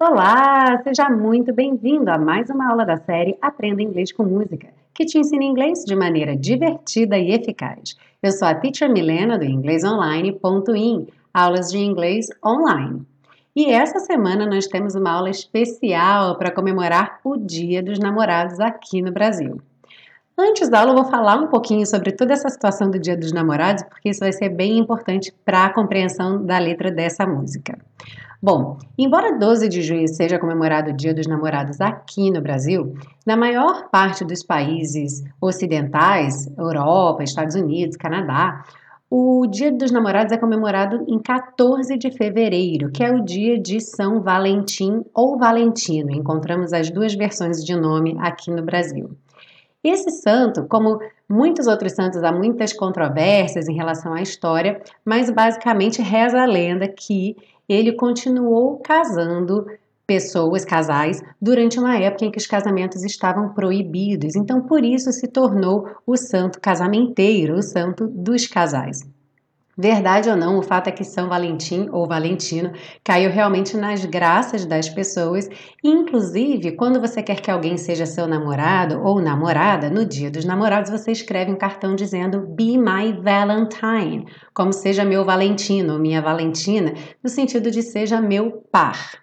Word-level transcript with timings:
Olá, 0.00 0.82
seja 0.82 1.08
muito 1.08 1.54
bem-vindo 1.54 2.10
a 2.10 2.18
mais 2.18 2.50
uma 2.50 2.70
aula 2.70 2.84
da 2.84 2.96
série 2.96 3.36
Aprenda 3.40 3.82
Inglês 3.82 4.12
com 4.12 4.24
Música, 4.24 4.68
que 4.94 5.04
te 5.04 5.18
ensina 5.18 5.44
inglês 5.44 5.84
de 5.84 5.94
maneira 5.94 6.36
divertida 6.36 7.16
e 7.18 7.32
eficaz. 7.32 7.96
Eu 8.22 8.32
sou 8.32 8.48
a 8.48 8.54
Teacher 8.54 8.90
Milena 8.90 9.38
do 9.38 9.44
inglesonline.in, 9.44 11.06
aulas 11.32 11.70
de 11.70 11.78
inglês 11.78 12.26
online. 12.44 13.06
E 13.54 13.66
essa 13.66 14.00
semana 14.00 14.46
nós 14.46 14.66
temos 14.66 14.94
uma 14.94 15.12
aula 15.12 15.30
especial 15.30 16.36
para 16.38 16.50
comemorar 16.50 17.20
o 17.22 17.36
Dia 17.36 17.82
dos 17.82 17.98
Namorados 17.98 18.58
aqui 18.58 19.02
no 19.02 19.12
Brasil. 19.12 19.60
Antes 20.44 20.68
da 20.68 20.80
aula, 20.80 20.90
eu 20.90 20.96
vou 20.96 21.04
falar 21.04 21.36
um 21.36 21.46
pouquinho 21.46 21.86
sobre 21.86 22.10
toda 22.10 22.32
essa 22.32 22.48
situação 22.48 22.90
do 22.90 22.98
Dia 22.98 23.16
dos 23.16 23.32
Namorados, 23.32 23.84
porque 23.84 24.08
isso 24.08 24.18
vai 24.18 24.32
ser 24.32 24.48
bem 24.48 24.76
importante 24.76 25.32
para 25.44 25.66
a 25.66 25.72
compreensão 25.72 26.44
da 26.44 26.58
letra 26.58 26.90
dessa 26.90 27.24
música. 27.24 27.78
Bom, 28.42 28.76
embora 28.98 29.38
12 29.38 29.68
de 29.68 29.80
junho 29.82 30.08
seja 30.08 30.40
comemorado 30.40 30.90
o 30.90 30.96
Dia 30.96 31.14
dos 31.14 31.28
Namorados 31.28 31.80
aqui 31.80 32.28
no 32.28 32.42
Brasil, 32.42 32.92
na 33.24 33.36
maior 33.36 33.88
parte 33.88 34.24
dos 34.24 34.42
países 34.42 35.22
ocidentais, 35.40 36.50
Europa, 36.58 37.22
Estados 37.22 37.54
Unidos, 37.54 37.96
Canadá, 37.96 38.64
o 39.08 39.46
Dia 39.46 39.70
dos 39.70 39.92
Namorados 39.92 40.32
é 40.32 40.36
comemorado 40.36 41.04
em 41.06 41.20
14 41.20 41.96
de 41.96 42.10
fevereiro, 42.10 42.90
que 42.90 43.04
é 43.04 43.12
o 43.12 43.22
dia 43.22 43.60
de 43.60 43.78
São 43.78 44.20
Valentim 44.20 45.04
ou 45.14 45.38
Valentino. 45.38 46.10
Encontramos 46.10 46.72
as 46.72 46.90
duas 46.90 47.14
versões 47.14 47.64
de 47.64 47.76
nome 47.76 48.16
aqui 48.18 48.50
no 48.50 48.64
Brasil. 48.64 49.16
Esse 49.84 50.10
santo, 50.10 50.66
como 50.68 51.00
muitos 51.28 51.66
outros 51.66 51.92
santos, 51.92 52.22
há 52.22 52.30
muitas 52.30 52.72
controvérsias 52.72 53.68
em 53.68 53.74
relação 53.74 54.14
à 54.14 54.22
história, 54.22 54.80
mas 55.04 55.28
basicamente 55.28 56.00
reza 56.00 56.40
a 56.40 56.46
lenda 56.46 56.86
que 56.86 57.36
ele 57.68 57.92
continuou 57.92 58.78
casando 58.78 59.66
pessoas, 60.06 60.64
casais, 60.64 61.22
durante 61.40 61.78
uma 61.78 61.96
época 61.96 62.24
em 62.24 62.30
que 62.30 62.38
os 62.38 62.46
casamentos 62.46 63.02
estavam 63.02 63.54
proibidos. 63.54 64.36
Então, 64.36 64.60
por 64.60 64.84
isso 64.84 65.10
se 65.12 65.26
tornou 65.26 65.88
o 66.06 66.16
santo 66.16 66.60
casamenteiro, 66.60 67.54
o 67.54 67.62
santo 67.62 68.06
dos 68.06 68.46
casais. 68.46 69.00
Verdade 69.76 70.28
ou 70.28 70.36
não, 70.36 70.58
o 70.58 70.62
fato 70.62 70.88
é 70.88 70.92
que 70.92 71.02
São 71.02 71.30
Valentim 71.30 71.88
ou 71.90 72.06
Valentino 72.06 72.72
caiu 73.02 73.30
realmente 73.30 73.74
nas 73.74 74.04
graças 74.04 74.66
das 74.66 74.86
pessoas. 74.86 75.48
Inclusive, 75.82 76.72
quando 76.72 77.00
você 77.00 77.22
quer 77.22 77.40
que 77.40 77.50
alguém 77.50 77.78
seja 77.78 78.04
seu 78.04 78.26
namorado 78.26 79.00
ou 79.02 79.18
namorada, 79.18 79.88
no 79.88 80.04
dia 80.04 80.30
dos 80.30 80.44
namorados 80.44 80.90
você 80.90 81.10
escreve 81.10 81.50
um 81.50 81.56
cartão 81.56 81.96
dizendo 81.96 82.40
Be 82.40 82.76
my 82.76 83.14
Valentine, 83.22 84.26
como 84.52 84.74
seja 84.74 85.06
meu 85.06 85.24
Valentino 85.24 85.94
ou 85.94 85.98
minha 85.98 86.20
Valentina, 86.20 86.92
no 87.24 87.30
sentido 87.30 87.70
de 87.70 87.82
seja 87.82 88.20
meu 88.20 88.62
par. 88.70 89.21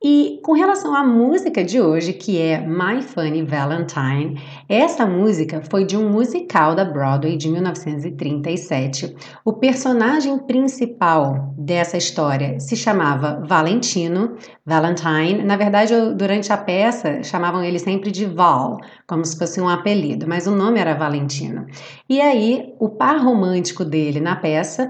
E 0.00 0.38
com 0.44 0.52
relação 0.52 0.94
à 0.94 1.02
música 1.02 1.64
de 1.64 1.80
hoje, 1.80 2.12
que 2.12 2.40
é 2.40 2.64
My 2.64 3.02
Funny 3.02 3.42
Valentine, 3.42 4.40
essa 4.68 5.04
música 5.04 5.60
foi 5.68 5.84
de 5.84 5.96
um 5.96 6.08
musical 6.08 6.76
da 6.76 6.84
Broadway 6.84 7.36
de 7.36 7.48
1937. 7.48 9.16
O 9.44 9.54
personagem 9.54 10.38
principal 10.38 11.52
dessa 11.58 11.96
história 11.96 12.60
se 12.60 12.76
chamava 12.76 13.42
Valentino, 13.44 14.36
Valentine. 14.64 15.42
Na 15.42 15.56
verdade, 15.56 15.92
durante 16.14 16.52
a 16.52 16.56
peça, 16.56 17.24
chamavam 17.24 17.64
ele 17.64 17.80
sempre 17.80 18.12
de 18.12 18.24
Val, 18.24 18.78
como 19.04 19.24
se 19.24 19.36
fosse 19.36 19.60
um 19.60 19.68
apelido, 19.68 20.28
mas 20.28 20.46
o 20.46 20.52
nome 20.52 20.78
era 20.78 20.94
Valentino. 20.94 21.66
E 22.08 22.20
aí, 22.20 22.72
o 22.78 22.88
par 22.88 23.18
romântico 23.18 23.84
dele 23.84 24.20
na 24.20 24.36
peça, 24.36 24.88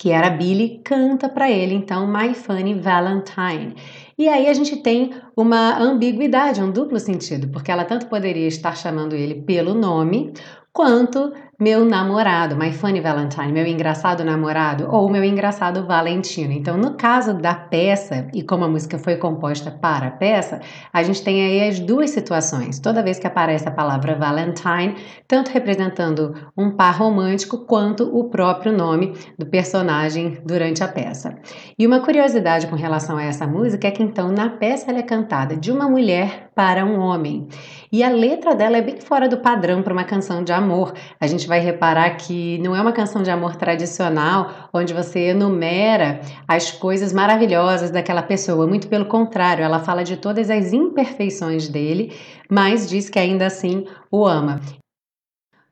que 0.00 0.10
era 0.10 0.30
Billy, 0.30 0.80
canta 0.82 1.28
para 1.28 1.50
ele 1.50 1.74
então 1.74 2.06
My 2.06 2.32
Funny 2.32 2.72
Valentine. 2.72 3.74
E 4.16 4.28
aí 4.28 4.48
a 4.48 4.54
gente 4.54 4.76
tem 4.76 5.10
uma 5.36 5.78
ambiguidade, 5.78 6.62
um 6.62 6.70
duplo 6.70 6.98
sentido, 6.98 7.48
porque 7.48 7.70
ela 7.70 7.84
tanto 7.84 8.06
poderia 8.06 8.48
estar 8.48 8.74
chamando 8.74 9.14
ele 9.14 9.42
pelo 9.42 9.74
nome, 9.74 10.32
quanto 10.72 11.34
meu 11.60 11.84
namorado, 11.84 12.56
my 12.56 12.72
funny 12.72 13.02
Valentine, 13.02 13.52
meu 13.52 13.66
engraçado 13.66 14.24
namorado 14.24 14.88
ou 14.90 15.10
meu 15.10 15.22
engraçado 15.22 15.86
Valentino. 15.86 16.52
Então, 16.54 16.78
no 16.78 16.94
caso 16.94 17.34
da 17.34 17.54
peça 17.54 18.26
e 18.32 18.42
como 18.42 18.64
a 18.64 18.68
música 18.68 18.98
foi 18.98 19.16
composta 19.16 19.70
para 19.70 20.06
a 20.06 20.10
peça, 20.10 20.62
a 20.90 21.02
gente 21.02 21.22
tem 21.22 21.44
aí 21.44 21.68
as 21.68 21.78
duas 21.78 22.08
situações. 22.08 22.78
Toda 22.78 23.02
vez 23.02 23.18
que 23.18 23.26
aparece 23.26 23.68
a 23.68 23.70
palavra 23.70 24.14
Valentine, 24.14 24.96
tanto 25.28 25.50
representando 25.50 26.34
um 26.56 26.70
par 26.70 26.96
romântico 26.96 27.58
quanto 27.66 28.04
o 28.04 28.30
próprio 28.30 28.72
nome 28.72 29.12
do 29.38 29.44
personagem 29.44 30.38
durante 30.46 30.82
a 30.82 30.88
peça. 30.88 31.36
E 31.78 31.86
uma 31.86 32.00
curiosidade 32.00 32.68
com 32.68 32.74
relação 32.74 33.18
a 33.18 33.22
essa 33.22 33.46
música 33.46 33.86
é 33.86 33.90
que 33.90 34.02
então 34.02 34.32
na 34.32 34.48
peça 34.48 34.90
ela 34.90 35.00
é 35.00 35.02
cantada 35.02 35.58
de 35.58 35.70
uma 35.70 35.86
mulher 35.86 36.50
para 36.54 36.84
um 36.84 36.98
homem. 36.98 37.48
E 37.92 38.02
a 38.02 38.08
letra 38.08 38.54
dela 38.54 38.76
é 38.76 38.82
bem 38.82 39.00
fora 39.00 39.28
do 39.28 39.38
padrão 39.38 39.82
para 39.82 39.92
uma 39.92 40.04
canção 40.04 40.44
de 40.44 40.52
amor. 40.52 40.92
A 41.20 41.26
gente 41.26 41.48
vai 41.50 41.58
reparar 41.58 42.16
que 42.16 42.58
não 42.58 42.76
é 42.76 42.80
uma 42.80 42.92
canção 42.92 43.24
de 43.24 43.30
amor 43.30 43.56
tradicional, 43.56 44.70
onde 44.72 44.94
você 44.94 45.30
enumera 45.30 46.20
as 46.46 46.70
coisas 46.70 47.12
maravilhosas 47.12 47.90
daquela 47.90 48.22
pessoa. 48.22 48.68
Muito 48.68 48.86
pelo 48.86 49.06
contrário, 49.06 49.64
ela 49.64 49.80
fala 49.80 50.04
de 50.04 50.16
todas 50.16 50.48
as 50.48 50.72
imperfeições 50.72 51.68
dele, 51.68 52.12
mas 52.48 52.88
diz 52.88 53.10
que 53.10 53.18
ainda 53.18 53.46
assim 53.46 53.84
o 54.12 54.24
ama. 54.24 54.60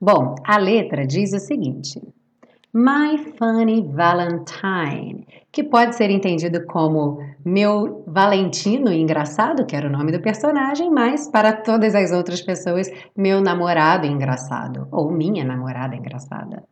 Bom, 0.00 0.34
a 0.44 0.58
letra 0.58 1.06
diz 1.06 1.32
o 1.32 1.38
seguinte: 1.38 2.00
My 2.74 3.16
Funny 3.38 3.82
Valentine, 3.94 5.26
que 5.50 5.64
pode 5.64 5.96
ser 5.96 6.10
entendido 6.10 6.66
como 6.66 7.18
meu 7.42 8.04
Valentino 8.06 8.92
engraçado, 8.92 9.64
que 9.64 9.74
era 9.74 9.88
o 9.88 9.90
nome 9.90 10.12
do 10.12 10.20
personagem, 10.20 10.90
mas 10.90 11.30
para 11.30 11.54
todas 11.54 11.94
as 11.94 12.12
outras 12.12 12.42
pessoas, 12.42 12.90
meu 13.16 13.40
namorado 13.40 14.06
engraçado 14.06 14.86
ou 14.92 15.10
minha 15.10 15.44
namorada 15.44 15.96
engraçada. 15.96 16.62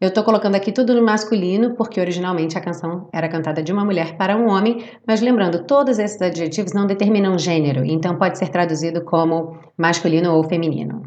Eu 0.00 0.08
estou 0.08 0.24
colocando 0.24 0.56
aqui 0.56 0.72
tudo 0.72 0.94
no 0.94 1.04
masculino 1.04 1.76
porque 1.76 2.00
originalmente 2.00 2.58
a 2.58 2.60
canção 2.60 3.08
era 3.12 3.28
cantada 3.28 3.62
de 3.62 3.72
uma 3.72 3.84
mulher 3.84 4.16
para 4.16 4.36
um 4.36 4.48
homem, 4.48 4.84
mas 5.06 5.20
lembrando, 5.20 5.64
todos 5.64 6.00
esses 6.00 6.20
adjetivos 6.20 6.72
não 6.72 6.88
determinam 6.88 7.38
gênero, 7.38 7.84
então 7.84 8.16
pode 8.16 8.36
ser 8.36 8.48
traduzido 8.48 9.04
como 9.04 9.56
masculino 9.76 10.34
ou 10.34 10.42
feminino. 10.42 11.02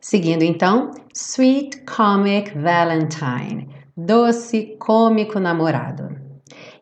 Seguindo 0.00 0.42
então, 0.42 0.90
Sweet 1.14 1.84
Comic 1.84 2.56
Valentine, 2.58 3.68
doce 3.96 4.76
cômico 4.78 5.38
namorado. 5.38 6.16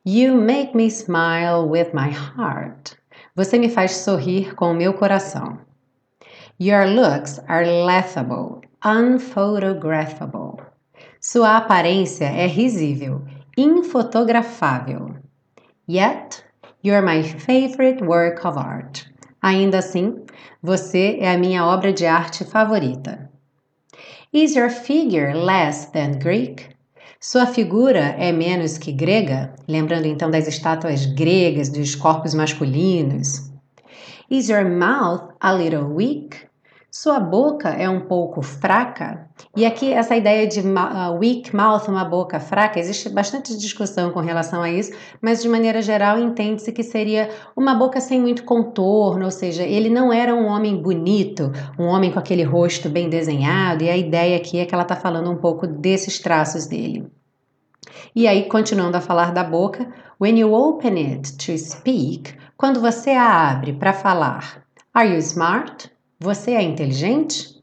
You 0.05 0.35
make 0.35 0.77
me 0.77 0.91
smile 0.91 1.69
with 1.69 1.93
my 1.95 2.11
heart. 2.11 2.97
Você 3.37 3.59
me 3.59 3.69
faz 3.69 3.93
sorrir 3.93 4.55
com 4.55 4.73
o 4.73 4.75
meu 4.75 4.95
coração. 4.95 5.59
Your 6.61 6.87
looks 6.87 7.41
are 7.49 7.65
laughable, 7.65 8.63
unphotographable. 8.85 10.57
Sua 11.21 11.57
aparência 11.57 12.27
é 12.27 12.47
risível, 12.47 13.23
infotografável. 13.57 15.15
Yet, 15.89 16.45
you're 16.83 17.01
my 17.01 17.23
favorite 17.23 18.03
work 18.03 18.45
of 18.47 18.59
art. 18.59 19.12
Ainda 19.43 19.79
assim, 19.79 20.25
você 20.63 21.19
é 21.21 21.33
a 21.33 21.37
minha 21.37 21.67
obra 21.67 21.93
de 21.93 22.07
arte 22.07 22.45
favorita. 22.45 23.29
Is 24.33 24.55
your 24.55 24.71
figure 24.71 25.35
less 25.35 25.91
than 25.91 26.21
Greek? 26.21 26.69
Sua 27.21 27.47
figura 27.47 28.15
é 28.19 28.31
menos 28.31 28.79
que 28.79 28.93
grega? 28.93 29.53
Lembrando 29.67 30.07
então 30.07 30.31
das 30.31 30.47
estátuas 30.47 31.07
gregas, 31.07 31.69
dos 31.69 31.97
corpos 31.97 32.35
masculinos. 32.35 33.51
Is 34.31 34.49
your 34.49 34.65
mouth 34.65 35.35
a 35.41 35.53
little 35.53 35.93
weak? 35.93 36.37
Sua 36.95 37.19
boca 37.19 37.71
é 37.71 37.89
um 37.89 38.01
pouco 38.01 38.43
fraca? 38.43 39.27
E 39.57 39.65
aqui 39.65 39.91
essa 39.91 40.15
ideia 40.15 40.47
de 40.47 40.61
uh, 40.61 41.19
weak 41.19 41.57
mouth, 41.57 41.89
uma 41.89 42.05
boca 42.05 42.39
fraca, 42.39 42.79
existe 42.79 43.09
bastante 43.09 43.57
discussão 43.57 44.11
com 44.11 44.21
relação 44.21 44.61
a 44.61 44.71
isso, 44.71 44.93
mas 45.19 45.41
de 45.41 45.49
maneira 45.49 45.81
geral 45.81 46.19
entende-se 46.19 46.71
que 46.71 46.83
seria 46.83 47.31
uma 47.57 47.75
boca 47.75 47.99
sem 47.99 48.21
muito 48.21 48.45
contorno, 48.45 49.25
ou 49.25 49.31
seja, 49.31 49.63
ele 49.63 49.89
não 49.89 50.13
era 50.13 50.35
um 50.35 50.45
homem 50.45 50.83
bonito, 50.83 51.51
um 51.79 51.87
homem 51.87 52.13
com 52.13 52.19
aquele 52.19 52.43
rosto 52.43 52.91
bem 52.91 53.09
desenhado, 53.09 53.83
e 53.83 53.89
a 53.89 53.97
ideia 53.97 54.37
aqui 54.37 54.59
é 54.59 54.67
que 54.67 54.75
ela 54.75 54.83
está 54.83 54.95
falando 54.95 55.31
um 55.31 55.37
pouco 55.37 55.67
desses 55.67 56.19
traços 56.19 56.67
dele. 56.67 57.11
E 58.15 58.29
aí, 58.29 58.51
continuando 58.51 58.99
a 58.99 59.01
falar 59.01 59.33
da 59.33 59.43
boca, 59.43 59.91
when 60.21 60.39
you 60.39 60.53
open 60.53 60.99
it 60.99 61.39
to 61.39 61.57
speak, 61.57 62.35
quando 62.55 62.83
você 62.83 63.13
a 63.13 63.51
abre 63.51 63.73
para 63.73 63.95
falar, 63.95 64.63
are 64.93 65.09
you 65.09 65.17
smart? 65.17 65.91
Você 66.23 66.53
é 66.53 66.63
inteligente? 66.63 67.61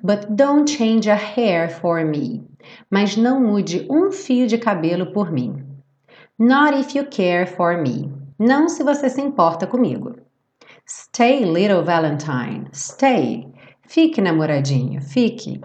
But 0.00 0.36
don't 0.36 0.70
change 0.70 1.10
a 1.10 1.16
hair 1.16 1.68
for 1.68 2.04
me. 2.04 2.44
Mas 2.88 3.16
não 3.16 3.40
mude 3.40 3.84
um 3.90 4.12
fio 4.12 4.46
de 4.46 4.56
cabelo 4.56 5.06
por 5.12 5.32
mim. 5.32 5.60
Not 6.38 6.78
if 6.78 6.94
you 6.94 7.04
care 7.10 7.46
for 7.46 7.76
me. 7.82 8.12
Não 8.38 8.68
se 8.68 8.84
você 8.84 9.10
se 9.10 9.20
importa 9.20 9.66
comigo. 9.66 10.14
Stay, 10.86 11.44
little 11.44 11.82
Valentine. 11.82 12.68
Stay. 12.72 13.48
Fique, 13.88 14.20
namoradinho. 14.20 15.02
Fique. 15.02 15.60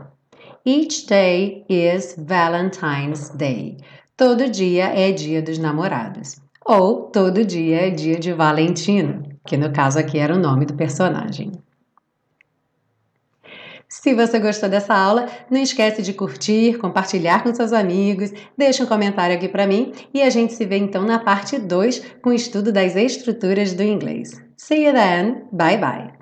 Each 0.65 1.06
day 1.06 1.63
is 1.69 2.15
Valentine's 2.18 3.30
Day. 3.30 3.77
Todo 4.18 4.50
dia 4.50 4.86
é 4.86 5.12
dia 5.12 5.44
dos 5.44 5.59
namorados. 5.59 6.42
Ou 6.65 7.03
todo 7.03 7.45
dia 7.45 7.86
é 7.86 7.89
dia 7.92 8.18
de 8.18 8.33
Valentina, 8.33 9.21
que 9.45 9.56
no 9.56 9.71
caso 9.71 10.00
aqui 10.00 10.18
era 10.18 10.33
o 10.33 10.39
nome 10.39 10.65
do 10.65 10.74
personagem. 10.74 11.51
Se 13.88 14.13
você 14.13 14.39
gostou 14.39 14.68
dessa 14.68 14.94
aula, 14.94 15.27
não 15.50 15.62
esquece 15.62 16.01
de 16.01 16.12
curtir, 16.12 16.77
compartilhar 16.80 17.44
com 17.44 17.53
seus 17.53 17.71
amigos, 17.71 18.31
deixa 18.57 18.83
um 18.83 18.88
comentário 18.88 19.36
aqui 19.36 19.47
para 19.47 19.68
mim 19.68 19.94
e 20.13 20.21
a 20.21 20.30
gente 20.30 20.53
se 20.53 20.65
vê 20.65 20.77
então 20.77 21.03
na 21.03 21.19
parte 21.19 21.57
2 21.57 22.18
com 22.21 22.31
o 22.31 22.33
estudo 22.33 22.71
das 22.71 22.95
estruturas 22.95 23.74
do 23.74 23.83
inglês. 23.83 24.42
See 24.57 24.86
you 24.86 24.94
then. 24.94 25.44
Bye 25.51 25.77
bye. 25.77 26.15